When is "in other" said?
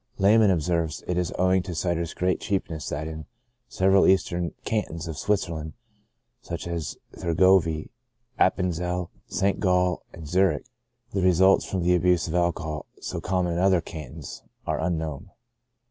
13.53-13.79